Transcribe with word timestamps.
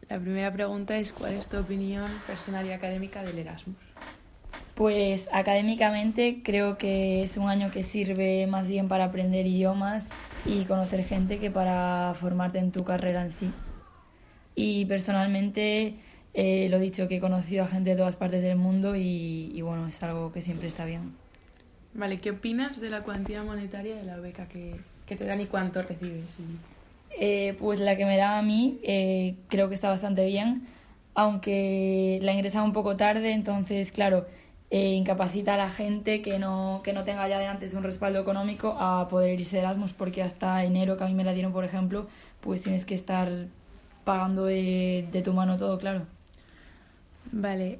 La 0.09 0.17
primera 0.17 0.51
pregunta 0.51 0.97
es 0.97 1.11
¿cuál 1.11 1.33
es 1.33 1.47
tu 1.47 1.57
opinión 1.57 2.09
personal 2.25 2.65
y 2.65 2.71
académica 2.71 3.21
del 3.21 3.37
Erasmus? 3.37 3.77
Pues 4.73 5.27
académicamente 5.31 6.41
creo 6.43 6.79
que 6.79 7.21
es 7.21 7.37
un 7.37 7.49
año 7.49 7.69
que 7.69 7.83
sirve 7.83 8.47
más 8.47 8.67
bien 8.67 8.87
para 8.87 9.05
aprender 9.05 9.45
idiomas 9.45 10.05
y 10.43 10.65
conocer 10.65 11.03
gente 11.03 11.37
que 11.37 11.51
para 11.51 12.15
formarte 12.15 12.57
en 12.57 12.71
tu 12.71 12.83
carrera 12.83 13.21
en 13.21 13.31
sí. 13.31 13.51
Y 14.59 14.85
personalmente 14.85 15.93
eh, 16.33 16.67
lo 16.69 16.79
dicho, 16.79 17.07
que 17.07 17.17
he 17.17 17.19
conocido 17.19 17.63
a 17.63 17.67
gente 17.67 17.91
de 17.91 17.95
todas 17.95 18.15
partes 18.15 18.41
del 18.41 18.57
mundo 18.57 18.95
y, 18.95 19.51
y 19.53 19.61
bueno, 19.61 19.87
es 19.87 20.01
algo 20.03 20.31
que 20.31 20.41
siempre 20.41 20.67
está 20.67 20.83
bien. 20.83 21.13
Vale, 21.93 22.17
¿qué 22.17 22.31
opinas 22.31 22.81
de 22.81 22.89
la 22.89 23.03
cuantía 23.03 23.43
monetaria 23.43 23.95
de 23.95 24.03
la 24.03 24.17
beca 24.17 24.47
que, 24.47 24.75
que 25.05 25.15
te 25.15 25.25
dan 25.25 25.41
y 25.41 25.45
cuánto 25.45 25.81
recibes? 25.81 26.25
Eh, 27.19 27.55
pues 27.59 27.79
la 27.79 27.95
que 27.95 28.05
me 28.05 28.17
da 28.17 28.37
a 28.37 28.41
mí 28.41 28.79
eh, 28.83 29.35
creo 29.47 29.69
que 29.69 29.75
está 29.75 29.89
bastante 29.89 30.25
bien, 30.25 30.67
aunque 31.13 32.19
la 32.21 32.33
ingresaba 32.33 32.65
un 32.65 32.73
poco 32.73 32.97
tarde, 32.97 33.31
entonces, 33.31 33.91
claro, 33.91 34.27
eh, 34.69 34.93
incapacita 34.93 35.53
a 35.53 35.57
la 35.57 35.69
gente 35.69 36.21
que 36.21 36.39
no, 36.39 36.81
que 36.83 36.93
no 36.93 37.03
tenga 37.03 37.27
ya 37.27 37.39
de 37.39 37.47
antes 37.47 37.73
un 37.73 37.83
respaldo 37.83 38.19
económico 38.19 38.75
a 38.79 39.07
poder 39.07 39.39
irse 39.39 39.55
de 39.55 39.61
Erasmus, 39.63 39.93
porque 39.93 40.21
hasta 40.21 40.63
enero, 40.63 40.97
que 40.97 41.03
a 41.03 41.07
mí 41.07 41.13
me 41.13 41.23
la 41.23 41.33
dieron, 41.33 41.53
por 41.53 41.63
ejemplo, 41.63 42.07
pues 42.41 42.61
tienes 42.61 42.85
que 42.85 42.93
estar 42.93 43.47
pagando 44.07 44.45
de, 44.45 45.05
de 45.11 45.21
tu 45.21 45.33
mano 45.33 45.57
todo, 45.57 45.77
claro. 45.77 46.05
Vale, 47.31 47.79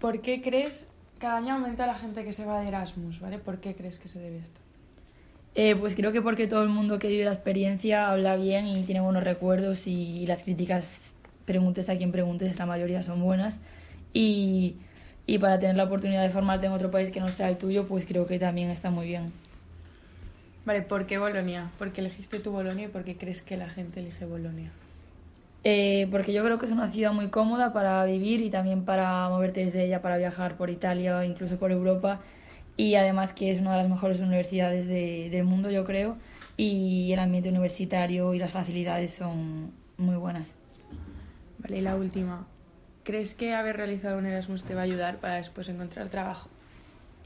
¿por 0.00 0.20
qué 0.20 0.42
crees 0.42 0.90
cada 1.20 1.36
año 1.36 1.54
aumenta 1.54 1.86
la 1.86 1.94
gente 1.94 2.24
que 2.24 2.32
se 2.32 2.44
va 2.46 2.60
de 2.60 2.68
Erasmus, 2.68 3.20
¿vale? 3.20 3.38
¿Por 3.38 3.58
qué 3.60 3.76
crees 3.76 3.98
que 3.98 4.08
se 4.08 4.18
debe 4.18 4.38
esto? 4.38 4.60
Eh, 5.54 5.76
pues 5.76 5.94
creo 5.94 6.12
que 6.12 6.22
porque 6.22 6.46
todo 6.46 6.62
el 6.62 6.70
mundo 6.70 6.98
que 6.98 7.08
vive 7.08 7.24
la 7.24 7.32
experiencia 7.32 8.10
habla 8.10 8.36
bien 8.36 8.66
y 8.66 8.82
tiene 8.84 9.02
buenos 9.02 9.22
recuerdos 9.22 9.86
y, 9.86 10.26
las 10.26 10.44
críticas, 10.44 11.12
preguntes 11.44 11.90
a 11.90 11.96
quien 11.96 12.10
preguntes, 12.10 12.58
la 12.58 12.66
mayoría 12.66 13.02
son 13.02 13.20
buenas. 13.20 13.58
Y, 14.14 14.76
y 15.26 15.38
para 15.38 15.60
tener 15.60 15.76
la 15.76 15.84
oportunidad 15.84 16.22
de 16.22 16.30
formarte 16.30 16.66
en 16.66 16.72
otro 16.72 16.90
país 16.90 17.10
que 17.10 17.20
no 17.20 17.28
sea 17.28 17.50
el 17.50 17.58
tuyo, 17.58 17.86
pues 17.86 18.06
creo 18.06 18.26
que 18.26 18.38
también 18.38 18.70
está 18.70 18.90
muy 18.90 19.06
bien. 19.06 19.32
Vale, 20.64 20.82
¿por 20.82 21.06
qué 21.06 21.18
Bolonia? 21.18 21.70
¿Por 21.78 21.92
qué 21.92 22.00
elegiste 22.00 22.40
tu 22.40 22.50
Bolonia 22.50 22.86
y 22.86 22.88
por 22.88 23.04
qué 23.04 23.16
crees 23.16 23.42
que 23.42 23.56
la 23.56 23.68
gente 23.68 24.00
elige 24.00 24.24
Bolonia? 24.24 24.70
Eh, 25.62 26.08
porque 26.10 26.32
yo 26.32 26.42
creo 26.42 26.58
que 26.58 26.66
es 26.66 26.72
una 26.72 26.88
ciudad 26.88 27.12
muy 27.12 27.28
cómoda 27.28 27.72
para 27.72 28.04
vivir 28.04 28.40
y 28.40 28.50
también 28.50 28.84
para 28.84 29.28
moverte 29.28 29.64
desde 29.64 29.84
ella, 29.84 30.00
para 30.00 30.16
viajar 30.16 30.56
por 30.56 30.70
Italia 30.70 31.18
o 31.18 31.22
incluso 31.22 31.58
por 31.58 31.70
Europa. 31.70 32.20
Y 32.76 32.94
además 32.94 33.32
que 33.32 33.50
es 33.50 33.60
una 33.60 33.72
de 33.72 33.78
las 33.78 33.88
mejores 33.88 34.20
universidades 34.20 34.86
de, 34.86 35.28
del 35.30 35.44
mundo, 35.44 35.70
yo 35.70 35.84
creo. 35.84 36.16
Y 36.56 37.12
el 37.12 37.18
ambiente 37.18 37.50
universitario 37.50 38.32
y 38.32 38.38
las 38.38 38.52
facilidades 38.52 39.12
son 39.12 39.72
muy 39.98 40.16
buenas. 40.16 40.54
Vale, 41.58 41.78
y 41.78 41.80
la 41.82 41.96
última. 41.96 42.46
¿Crees 43.02 43.34
que 43.34 43.54
haber 43.54 43.76
realizado 43.76 44.18
un 44.18 44.26
Erasmus 44.26 44.64
te 44.64 44.74
va 44.74 44.82
a 44.82 44.84
ayudar 44.84 45.18
para 45.18 45.36
después 45.36 45.68
encontrar 45.68 46.08
trabajo? 46.08 46.48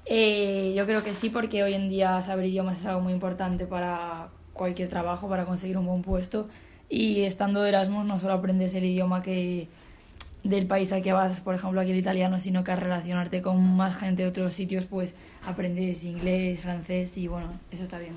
Eh, 0.06 0.74
yo 0.76 0.86
creo 0.86 1.04
que 1.04 1.14
sí, 1.14 1.30
porque 1.30 1.62
hoy 1.62 1.74
en 1.74 1.88
día 1.88 2.20
saber 2.20 2.46
idiomas 2.46 2.80
es 2.80 2.86
algo 2.86 3.00
muy 3.00 3.12
importante 3.12 3.66
para 3.66 4.28
cualquier 4.52 4.88
trabajo, 4.88 5.28
para 5.28 5.44
conseguir 5.44 5.78
un 5.78 5.86
buen 5.86 6.02
puesto 6.02 6.48
y 6.88 7.22
estando 7.22 7.62
de 7.62 7.70
Erasmus 7.70 8.06
no 8.06 8.18
solo 8.18 8.34
aprendes 8.34 8.74
el 8.74 8.84
idioma 8.84 9.22
que 9.22 9.68
del 10.42 10.66
país 10.66 10.92
al 10.92 11.02
que 11.02 11.12
vas, 11.12 11.41
por 11.41 11.54
ejemplo 11.54 11.80
aquí 11.80 11.91
el 11.91 11.98
italiano, 11.98 12.38
sino 12.38 12.64
que 12.64 12.72
al 12.72 12.78
relacionarte 12.78 13.41
con 13.41 13.76
más 13.76 13.96
gente 13.96 14.22
de 14.22 14.28
otros 14.28 14.52
sitios, 14.52 14.84
pues 14.84 15.14
aprendes 15.46 16.04
inglés, 16.04 16.60
francés 16.60 17.16
y 17.16 17.28
bueno, 17.28 17.48
eso 17.70 17.82
está 17.82 17.98
bien. 17.98 18.14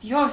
Dios. 0.00 0.32